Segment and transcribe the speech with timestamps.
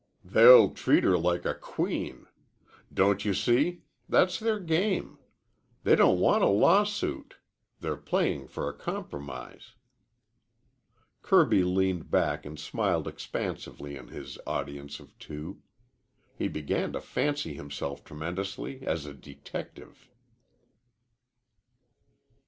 [0.25, 2.25] "They'll treat her like a queen.
[2.91, 3.83] Don't you see?
[4.09, 5.19] That's their game.
[5.83, 7.35] They don't want a lawsuit.
[7.81, 9.73] They're playin' for a compromise."
[11.21, 15.61] Kirby leaned back and smiled expansively on his audience of two.
[16.35, 20.09] He began to fancy himself tremendously as a detective.